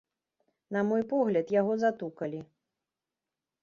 На 0.77 0.81
мой 0.93 1.03
погляд, 1.13 1.55
яго 1.61 1.73
затукалі. 1.85 2.39